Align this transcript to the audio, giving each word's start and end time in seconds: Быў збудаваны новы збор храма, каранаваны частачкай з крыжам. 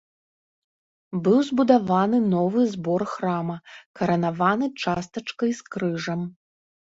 Быў 1.25 1.35
збудаваны 1.49 2.17
новы 2.35 2.63
збор 2.71 3.01
храма, 3.11 3.57
каранаваны 4.01 4.65
частачкай 4.87 5.55
з 5.61 5.77
крыжам. 5.77 6.25